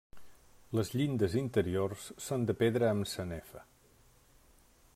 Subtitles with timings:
[0.77, 3.63] Les llindes interiors són de pedra amb sanefa.